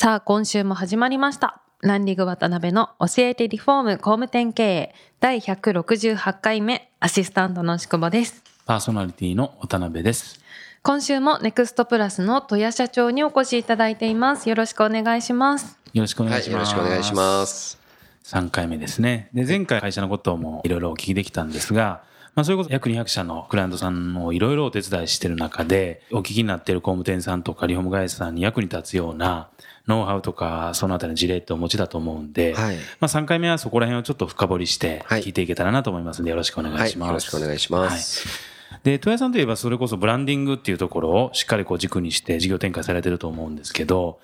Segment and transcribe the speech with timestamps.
[0.00, 10.40] さあ今週も始まりましたランリング渡辺の教えてリフォーム工務店経営第168回目アシスタントの宿保ですパーソナリティの渡辺です。
[10.82, 16.70] 今週もネクストプラスの戸谷社長にお越しいただいていますよろしくお願いしますよろしくお願はいい、よろします。
[16.70, 17.78] しくお願いします。
[18.24, 19.28] 3回目ですね。
[19.34, 29.48] で、前回会社のこともいろいろお聞きできたんですが、まあ、それこそ約200社のクライアントさんをいろいろお手伝いしている中で、お聞きになっている工務店さんとかリフォーム会社さんに役に立つような
[29.86, 32.76] ノウハウとか、そのあたりの事例ってお持ちだと思うんで、はい。
[32.76, 35.22] まあ、3回目はそこら辺をちょっと深掘りしてはい。
[35.22, 36.98] 聞いていけたらなと思いますので、よろしくお願いします。
[37.00, 37.08] はい。
[37.08, 38.28] よろしくお願いします。
[38.28, 38.50] はい。
[38.84, 44.20] で、戸谷さんといえばそれこそブランディングっていうところをしっかりこう軸にして事業展開されてると思うんですけど、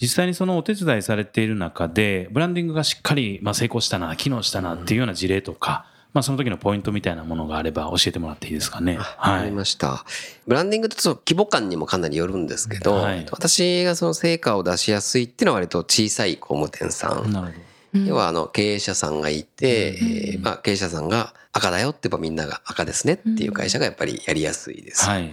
[0.00, 8.98] 実際にそのお手伝いされている中で、ブランディングがしっかりまあ成功したな、機能したなっていうような事例とか、まあその時のポイントみたいなものがあれば教えてもらっていいですかね。
[8.98, 9.50] わかりはい。
[9.52, 10.04] ました。
[10.46, 17.32] ブランディングと規模感にもかなりよるんですけど、はい私がその成果を出しやすいっていうのは割と小さい工務店さん。
[17.32, 17.52] なる
[17.92, 25.04] ほ要はあの経営者さんがいて、えーまあ経営者さんが赤だよって言えばみんなが赤ですねっていう会社がやっぱりやりやすいです。
[25.06, 25.10] ど。
[25.10, 25.32] はい。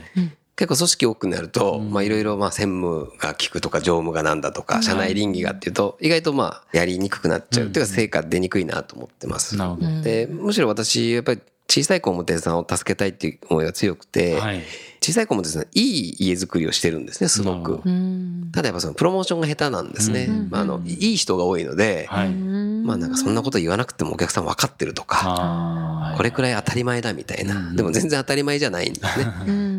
[0.57, 9.55] 結構組織多くなると、まあいろいろまあ専務が効くとか常務がなんだとか、社内倫理がっていうと、意外とまあやりにくくなっちゃうっていうか成果出にくいなと思ってます。
[9.55, 10.01] なるほど。
[10.01, 14.63] で、むしろ私、やっぱり小さい工務店さんを助けたいっていう思いが強くて、はい。
[14.99, 17.81] 小さい工務店さん、いい家づくりをしてるんですね、すごく
[18.51, 20.27] ただやっぱそのプロモーションが下手なんですね。
[20.49, 22.29] まあ、あの、いい人が多いので、はい。
[22.31, 27.73] まあなんかそんなこと言わなくてもお客さん分かってるとか、これくらい当たり前だみたいな。
[27.75, 29.25] でも全然当たり前じゃないんですね。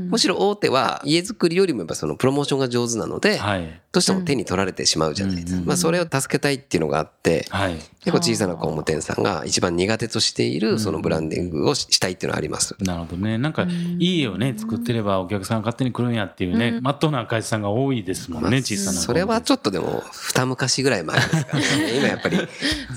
[0.09, 3.81] うんむしろ大手は家づくりよりもやっぱそのプロモーションが上手なので、はい。
[3.91, 5.63] どうしても手に取られてしまうじゃないですか。
[5.65, 7.75] まあそれを助けたいっていうのがあって、はい。
[7.75, 12.77] 結構小さな工務店さんが一番苦手としているそのブランディングをししたいっていうのはあります。
[12.81, 13.39] なるほどね。
[13.39, 13.67] なんか、い
[13.99, 18.99] い家をね、作ってればお客さん勝手に来るんやっていうね、まっとうな会社さんが多いですもんね、小さな。
[18.99, 21.97] それはちょっとでも二昔ぐらい前ですからね。
[21.99, 22.39] 今やっぱり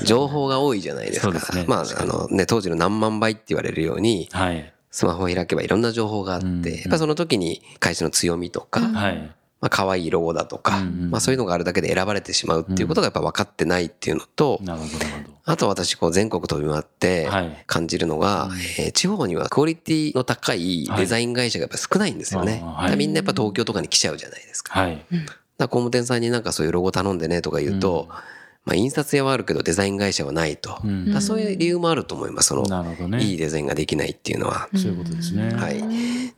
[0.04, 1.66] 情報が多いじゃないですかそうですね。
[1.68, 4.74] まああのね、当時の何万倍って言われるように、はい。
[4.92, 9.32] スマホを開けばいろんな情報があって、やっぱその時に会社の強みとか、はい。
[9.62, 15.38] まあ可愛いロゴだとか、まあそういうのがあるだけで選ばれてしまうっていうことがやっぱ分かってないっていうのと、なるほど、なるほど。
[15.46, 22.64] あと私こう全国飛び回ってはい感じるのが、えー地方にはクオリティの高いデザイン会社がやっぱ少ないんですよね。
[22.98, 24.80] みんなやっぱ東京とかに来ちゃうじゃないですか。
[24.80, 24.96] はい。
[24.98, 28.10] だから工務店さんになんかそういうロゴ頼んでねとか言うと、
[28.64, 30.80] まあ印刷屋はあるけどデザイン会社はないと。
[30.86, 32.50] んだそういう理由もあると思います。
[32.50, 33.24] そなの、ね。
[33.24, 34.70] いいデザインができないっていうのは。
[34.76, 35.52] そういうことですね。
[35.54, 35.82] はい。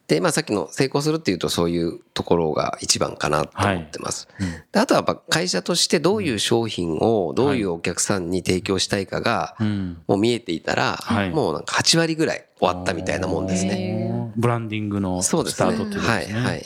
[0.08, 4.30] で、まあさっきの成功するっていうとそういうところが一番かなと思ってます。
[4.72, 9.98] であとはやっぱ会社としてどういう商品をどういうお客さんに提供したいかがうん。
[10.08, 14.32] もう見えていたら、はいもうなんか8割ぐらい終わったみたいなもんですね。
[14.38, 15.32] ブランディングのス。
[15.32, 16.40] タートっていうことはい、ですね。
[16.40, 16.66] はい。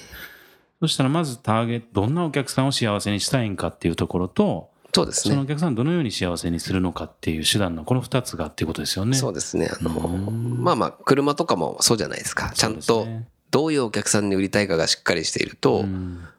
[0.80, 5.46] そしたらまずターゲット、どんなお客さんを幸せにしたいんかっていうところと、そうですねそのお。
[5.46, 9.16] 客さんをどのように幸せにするのかっていう手段のこの二つがっていうことですよね。
[9.16, 9.70] そうですね。
[9.72, 12.52] あの、まあまあ、車とかもそうじゃないですか。
[12.56, 15.84] ちゃんとね、どういうお客さんに売りたいかがしっかりしていると、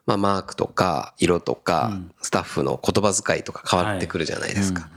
[0.06, 4.88] まあ、マークとか、色とか、スタッフの言葉遣いとか変わってくるじゃないですか。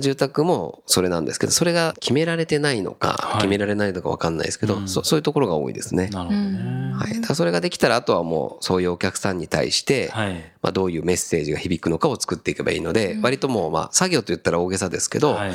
[0.00, 6.10] 住宅もそれなんですけど、それが決められてないのか、決められないのか分かんないですけど、そそういうところが多いですね。
[6.12, 6.92] なるほどね。
[6.94, 7.20] はい。
[7.20, 10.34] だそれができたら、あとはもう、そういうお客さんに対して、はい。
[10.62, 15.50] まあ、どういうメッセージが響くのかを作っていけばいいので、割ともう、まあ、作業と言ったら大げさですけど、はい。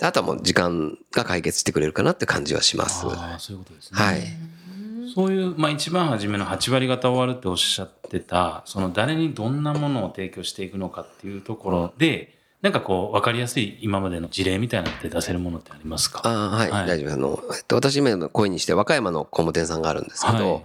[0.00, 3.02] あとはもう時間が解決してくれるかなって感じはします。
[3.02, 4.00] そういうことですね。
[4.00, 4.53] はい。
[5.14, 16.22] そういう、まあ一番初めの8割方終わるっておっしゃってた、その誰にどんなものを提供していくのかっていうところで、なんかこう、わかりやすい今までの事例みたいなのって出せるものってありますか？
[16.24, 17.12] ああ、はい、はい大丈夫。
[17.12, 20.62] あの、えっと、私今の声にして和歌山の工務店さんがあるんですけど、はい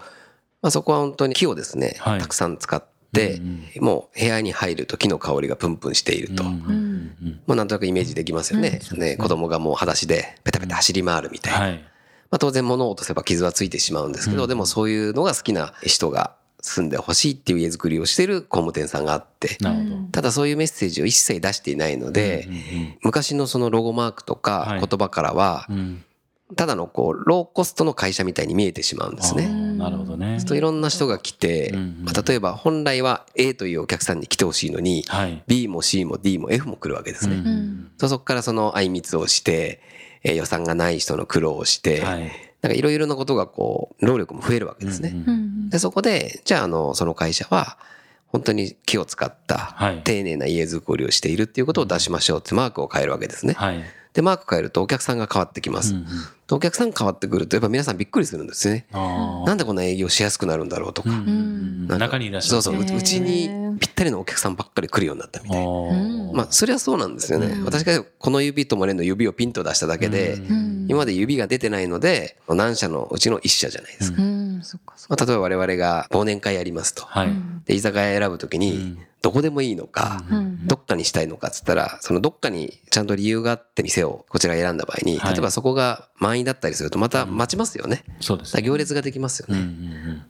[0.62, 2.83] まあそこは本当に木をですね、はいたくさん使っ
[3.13, 3.41] て、
[3.79, 6.44] もう部屋に入ると木の香りがプンプンしていると。
[6.44, 7.00] うんうんうん
[7.47, 8.79] もうなんとなくイメージできますよね。
[8.94, 11.59] ね子供がもう裸足でペタペタ走り回るみたいな。
[11.59, 11.83] はい。
[12.31, 19.57] まあ当然物を落とせば傷はついてしまうんですけど、でもそういうのが好きな人が住んでほしいっていう家づくりをしている工務店さんがあって。
[20.11, 22.49] ただそういうメッセージを一切出していないので、
[23.01, 26.03] 昔のそのロゴマークとかはい言葉からは、うん。
[26.55, 29.47] ただのこう、ローコストの会社みたいに見えてしまうんですね。
[29.47, 30.43] なるほどね。
[30.43, 31.71] といろんな人が来て、
[32.01, 37.35] まあ、例えば本来は A というお客さんに来てほしいのに、はい、B も C も D も F も来るわけですね。
[37.35, 39.79] うん、そこからその相密をして、
[40.24, 42.31] えー、予算がない人の苦労をして、はい、
[42.62, 45.13] なんかいろいろなことがこう、労力も増えるわけですね。
[45.13, 47.77] うんうん、で、そこで、じゃあ、あの、その会社は、
[48.27, 53.54] 本当に気を使った丁寧な家づくりをしているっていうことを出しましょうってマークを変えるわけですね。
[53.54, 53.83] はい、
[54.13, 55.94] で、マーク変えるとお客さんが変わってきます。
[55.94, 56.06] うんうん、
[56.51, 58.88] お客さん変わってくると、やっぱ皆さんびっくりするんですね。
[58.91, 61.09] なんでこんな営業しやすくなるんだろうとか。
[61.09, 62.61] うん、中にいらっしゃる。
[62.61, 62.97] そうそう。
[62.97, 66.33] うちにぴったりのお客さんばっかり来るようになったみたいな。
[66.33, 67.61] まあ、それはそうなんですよね。
[67.65, 70.41] 私がこの指ともれの指をピンと出しただけで、
[70.88, 74.21] 今まで指が出てないので、何社のうちの一社じゃないですか。
[75.07, 77.03] まあ、例えば我々が忘年会やりますと。
[77.06, 77.29] はい、
[77.65, 80.24] で、居酒屋選ぶときに、どこでもいいのか、
[80.66, 88.06] どっかにしたいのかっつったら、そのどっかにちゃんと理由があって店をこちら選んだ場合に、例えばそこが満員だったりするとまた待ちますよね。
[88.21, 88.62] そうです。
[88.62, 89.62] 行列ができますよね。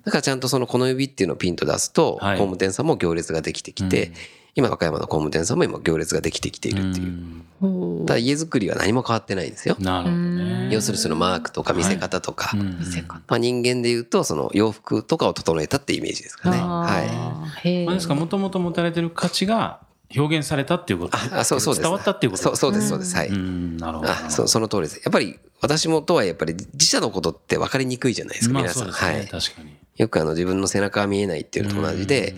[0.06, 4.12] だからちゃんとそのこの指っていうのをピンと出すと、工務店さんも行列ができてきて、
[4.56, 8.06] 今和歌山の工務店さんも今行列ができてきているっていう。
[8.06, 9.75] ただ家づくりは何も変わってないんですよ。
[9.80, 10.69] なるほどね。
[10.72, 13.22] 要するにそのマークとか見せ方とか、見せ方。
[13.28, 16.57] まあ人間で言うとその洋服とかを整えたってイメージですかね。
[16.57, 17.86] はい。
[17.86, 19.81] まあ、ですからもともと持たれてる価値が
[20.16, 21.82] 表現されたっていうことあ、そうそうです。
[21.84, 23.16] 伝わったっていうことそうそうです、そうです。
[23.16, 23.32] はい。
[23.32, 24.12] なるほど。
[24.12, 24.96] あそその通りです。
[24.98, 28.88] やっぱり私もとはやっぱり自社のことって分かりにくいじゃないですか、皆さん。
[28.88, 29.28] ね、はい。
[29.28, 29.78] 確かに。
[29.98, 32.34] よくあの自分の背中は見えないっていうのと同じで、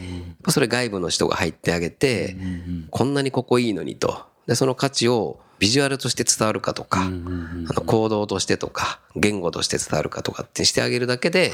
[0.50, 2.36] それ外部の人が入ってあげて、
[2.90, 4.26] こんなにここいいのにと。
[4.48, 11.54] で、その価値をビジュアルとして伝わるかとか、あの行動としてとか、言語として伝わるかとかってしてあげるだけで、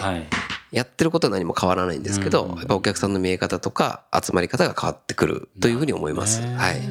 [0.71, 6.41] やってることは何も変わらないんですけど、やっぱお客さんの見え方とか集まり方が変わってくるというふうに思います。
[6.41, 6.81] はい。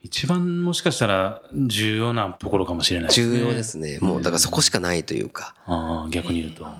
[0.00, 3.36] 一番もしかしたら重要なところかもしれないですね。
[3.36, 3.98] 重要ですね。
[4.00, 5.56] もうだからそこしかないというか。
[5.66, 6.62] ああ、逆に言うと。
[6.62, 6.70] だ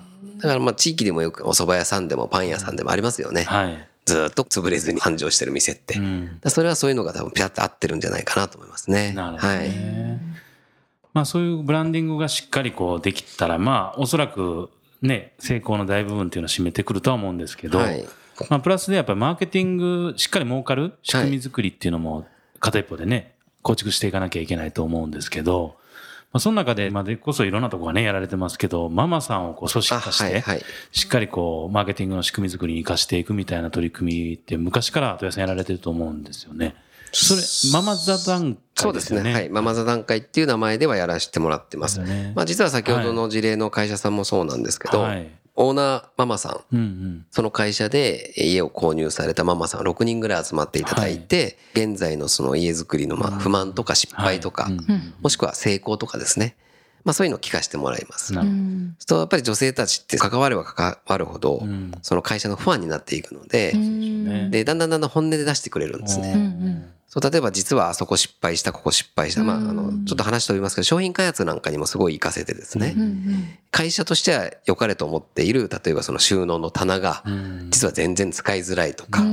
[0.47, 3.43] からまあ地域でもよくお蕎麦屋さんでもパン屋さんでもありますよね。
[3.43, 3.89] はい。
[4.09, 5.99] ずっと潰れずに繁盛してる店って。
[5.99, 9.13] うん、それはそういうのが多分ピャッと合ってるんじゃないかなと思いますね。
[9.13, 9.69] なるほど、ね、はい。
[11.13, 14.69] まあそういうブランディングがしっかりこうできたら、まあおそらく
[15.01, 18.03] ね、成功の大部分っていうのは占めてくるとは思うんですけど、はい、
[18.49, 22.27] まあプラスでやっぱりマーケティングしっかり儲かる仕組み作りっていうのも
[22.59, 25.77] 片一方でね、構築していかなきゃいけないと思うんですけど、
[26.31, 30.43] まあ、その中で、まあ、でこそいろんなところがね、やられてますけど、ママさんをこう組織化して、
[30.91, 36.75] しっかりこう、マーケティングの仕組み作りに活かしていくみたいな取り組みって昔から豊さんやられてると思うんですよね。
[37.11, 37.41] それ、
[37.73, 39.33] ママ座談会、そうですね。
[39.33, 39.49] はい。
[39.49, 41.99] ママ座談会っていう名前ではやらせてもらってます。
[42.01, 45.27] ね、まあ実は先ほどの事例の会社さんもそうなんですけど、はい、
[45.61, 54.73] オーナーママさん、うんうん、その会社で家を購入されたママさん6人ぐらい集まっていただいて、はい、現在のその家づくりのまあ不満とか失敗とか、はい。
[54.73, 56.55] うん、もしくは成功とかですね。
[57.03, 58.33] まあそういうのを聞かせてもらいます。
[58.33, 58.49] なる。
[59.07, 61.63] とやっぱり女性たちって関われば関わるほど、
[62.01, 63.73] その会社のファンになっていくので、
[64.49, 66.89] で、だんだんだんだん本音で出してくれるんですね。
[67.09, 69.43] そう、例えば実はあそこ失敗した、ここ失敗した。
[69.43, 72.95] まあ、あの、ちょっと話飛びますけど、商品開発なんかにもすごい活かせてですね。
[73.71, 77.23] 会社としては良かれと思っている、例えばその収納の棚が、
[77.71, 79.23] 実は全然使いづらいとか、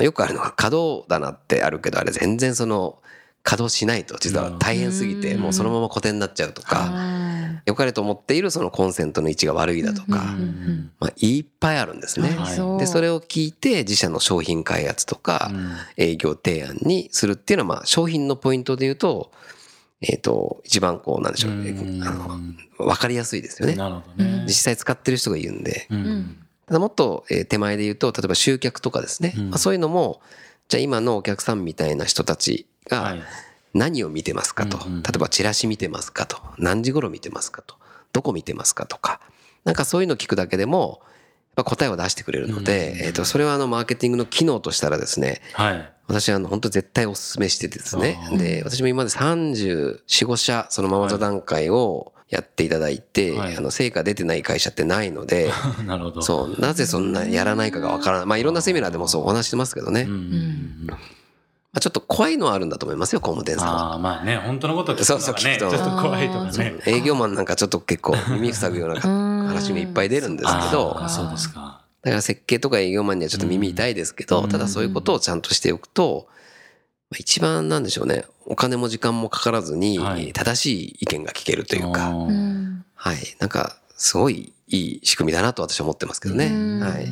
[0.00, 2.98] よくあるのが稼働棚ってあるけど、あれ全然その、
[3.42, 6.92] 稼働しないと実は大変すぎてもうそのまま固定になっちゃうとか
[7.64, 10.34] 良かれと思っているそのコンセントの位置が悪いだとか
[10.98, 12.36] まあいっぱいあるんですね。
[12.78, 15.50] でそれを聞いて自社の商品開発とか
[15.96, 19.30] 営業提案にするっていうのはまあ商品のポイントで言うと
[20.02, 22.38] えっ、と一番こうなんでしょうねあの
[22.78, 23.76] 分かりやすいですよね。
[24.46, 25.88] 実際使ってる人が言うんで。
[26.66, 30.20] ただもっと手前で言うと例えば集客とかですね、まあ、そういうのも
[30.70, 33.16] じゃあ今のお客さんみたいな人たちが
[33.74, 37.74] 何を見てますかと、例えばチラシ見てますかと、何時頃見てますかと、
[38.12, 39.20] どこ見てますかとか、
[39.64, 41.00] なんかそういうの聞くだけでも、
[41.56, 55.50] やっぱ答えを出してくれるので、えっと、それはあの、マーケティングの機能としたらですね、はい、私はあの、本当絶対お勧めしてですね、で、私も今まで34、5社、そのまま座談会を、やっていただいて、はい、あの、成果出てない会社ってないので、
[55.84, 56.22] なるほど。
[56.22, 58.26] そう、なぜそんなやらないかがわからない。
[58.26, 60.02] まあ、いろんなセミナーでもそうお話してますけどね。
[60.02, 60.86] うん
[61.72, 63.92] まあ、ちょっと怖いのはあるんだと思いますよ、工務店さんは。
[63.92, 66.76] ああ、まあね、本当のこと聞くのがね、そうそう聞くとちょっと怖いとかね。
[66.86, 69.00] 営業マンなんかちょっと結構耳塞ぐような
[69.48, 71.80] 話もいっぱい出るんですけど、あそうですか。
[72.02, 76.28] だから設計とか営業マンにはちょっと耳痛いですけど、ただそういうことをちゃんとしておくと、
[77.18, 79.98] 一番なんでしょうね、お金も時間もかからずに、
[80.32, 82.12] 正しい意見が聞けるというか、
[82.94, 86.46] はい、なんか、すごいいい仕組みだなと私は思ってますけどね。
[86.80, 87.08] はい。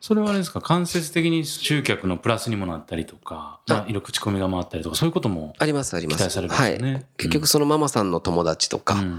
[0.00, 0.60] それはあれですか？
[0.60, 9.10] 間接的に集客のプラスにもなったりとか、まあ、色口コミが回ったりとかそういうこともありますあります期待されるんですよね、はい、結局そのママさんの友達とか、うんうんう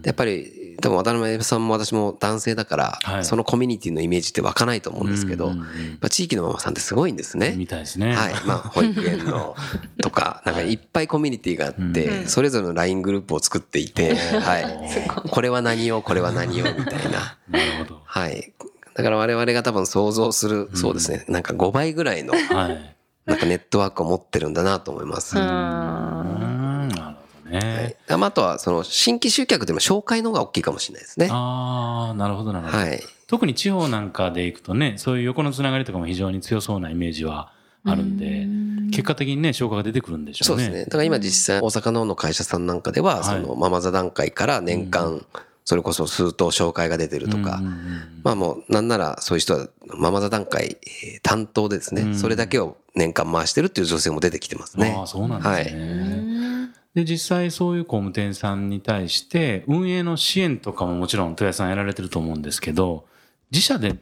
[0.00, 7.54] んやっぱり多分渡辺さんも私も男性だから、はいそのコミュニティのイメージって湧かないと思うんですけど、うんうんうんやっぱ地域のママさんってすごいんですね。
[7.56, 8.14] みたいですね。
[8.14, 8.34] はい。
[8.46, 9.56] まあ、保育園の
[10.02, 15.30] とか、なんかいっぱいコミュニティがあって、うんそれぞれの LINE グループを作っていて、はい。
[15.30, 17.38] これは何を、これは何を、みたいな。
[17.48, 18.02] なるほど。
[18.04, 18.52] はい。
[18.96, 22.96] だから我々が多分想像する、そうですね、なんか5倍ぐらいの、はい。
[23.26, 25.36] なんかネットワークを持ってるんだなと思います。
[25.36, 27.96] うはうんん、なるほどね。
[28.08, 28.12] い。
[28.12, 31.28] まああとは、その、新規集客でも紹介の方が大きいかもしれないですね。
[31.30, 32.78] ああ、なるほど、なるほど。
[32.78, 33.00] はい。
[33.26, 37.52] 特に地方なんかで行くとね、そういう横のつながりとかも非常に強そうなイメージは
[37.84, 38.46] あるんで、
[38.92, 40.46] 結果的にね、消化が出てくるんでしょね。
[40.46, 40.84] そううですね。
[40.84, 45.26] だから今実際大阪の方の会社さんなんかでは、はいそのママ座談会から年間、
[45.66, 47.56] それこそ数頭紹介が出てるとか。
[47.56, 49.68] うんうんうん、まあもうなんならそういう人は
[49.98, 52.14] ママ座談会えー担当でですね、うん。
[52.14, 54.94] それだけを年間回してるっていう女性も出てきてますね。
[54.96, 55.06] ああ、。
[55.08, 56.70] そうなんですね。
[56.94, 63.04] で、実際そういう工務店さんに対して、運営の支援とかももちろん、戸谷さんやられてると思うんですけど、
[63.50, 63.96] 自社で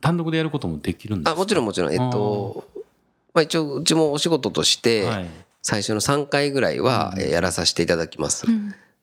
[0.00, 2.64] 単独でやることもできるんですあ、かもちろんもちろん、えっと、
[3.34, 5.26] まあ一応うちもお仕事として、はい。
[5.62, 8.46] 最初の3回ぐらいはえーやらさせていただきます。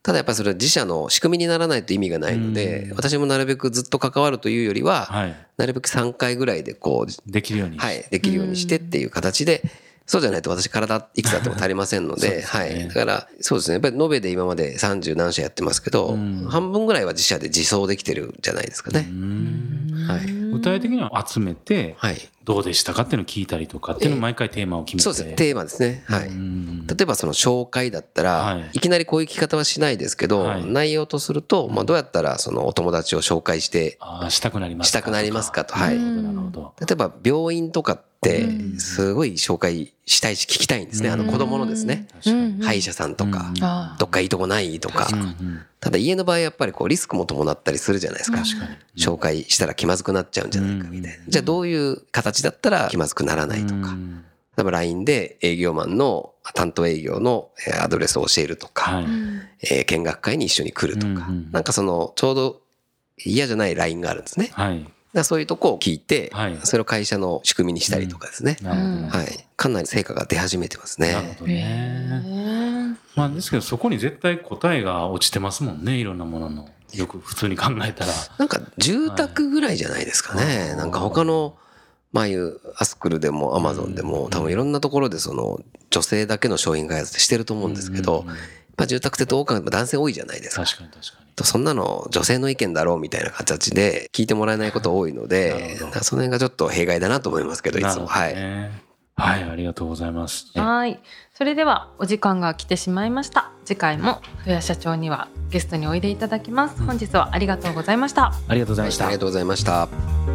[0.06, 5.36] ただやっぱりそれは自社の仕組みにならないと意味がないので、私もなるべくずっと関わるというよりは、はい。
[5.58, 7.80] なるべく3回ぐらいでこう、できるように。
[7.80, 9.64] はい、できるようにしてっていう形で、
[10.06, 12.88] そうじゃないと私体いくつあっても足りませんので、はい。
[12.88, 13.74] だから、そうですね。
[13.74, 19.12] やっぱり延べで今まで30何社やってますけど、うん半分ぐらいは自社で自走できてるんじゃないですかねう。
[19.12, 20.28] んはい。
[20.28, 22.18] 具体的には集めて、はい。
[22.46, 25.04] どうでしたかっていうのを聞いたりとかっていうのを毎回テーマを決めて。
[25.04, 25.34] そうですね。
[25.34, 26.04] テーマですね。
[26.08, 26.28] はい。
[26.28, 35.74] うん例えばその紹介だったら、はいい、きなりこういう聞き方はしないですけど、はい内容とすると、まあ、どうやったらそのお友達を紹介してああ、したくなりますしたくなりますかと。
[35.74, 35.98] はい。
[35.98, 36.74] なるほど、なるほど。
[36.80, 38.48] 例えば病院とかって、
[38.80, 41.10] すごい紹介したいし聞きたいんですね。
[41.10, 42.08] あの子供のですね。
[42.62, 45.08] 歯医者さんとか、あどっかいいとこないとか
[45.80, 48.40] ただ家の場合やっぱりこうリスクも伴ったりするじゃないですか。
[48.98, 51.18] 紹介したら気まずくなっちゃうんじゃないかみたいな。
[51.28, 53.74] じゃあどういう形だったら気まずくならないとか。
[53.74, 54.22] うん
[54.58, 59.06] 例えば LINE で営業マンの担当営業のえーアドレスを教えるとか、はい。
[59.64, 62.62] えー見学会に一緒に来るとかうんうん、なんかそのちょうど
[63.18, 64.48] 嫌じゃない LINE があるんですね。
[64.48, 64.86] だかはい。
[65.14, 68.56] らそういうとこを聞いてはい、それを会社の仕組みにしたりとかですね。
[68.62, 69.10] なるほどね。
[69.10, 69.28] はい。
[69.58, 71.12] かなり成果が出始めてますね。
[71.12, 72.98] なるほどね。
[73.16, 80.44] まあですけどそこに絶対答えが落ちてますもんねいろんなもののよく普通に考えたらなんか住宅ぐらいじゃないですかね。
[80.70, 81.58] はいなんか他の、
[82.16, 88.38] まあああいうアスクルでもアマゾンでも多分いろんなところでその女性だけの商品開発ってしてると思うんですけど、うんうんうん
[88.76, 90.66] やっぱ住宅ってどう考えても男性多いじゃないですか。
[90.66, 95.92] 確かに確かにとそんなの女性の意見だろうみたいな形で聞いてもらえないこと多いのでその
[96.24, 98.06] 辺がちょっと弊害だなと思いますけど、いつも。
[98.06, 98.36] はい。
[98.36, 98.84] ね
[99.16, 101.00] はいありがとうございますはい。
[101.34, 103.52] それではお時間が来てしまいました。
[103.64, 106.84] 次回も豊谷社長にはゲストにおいでいただきます。
[106.84, 108.34] 本日はありがとうございました。
[108.50, 110.35] ありがとうございましたありがとうございました。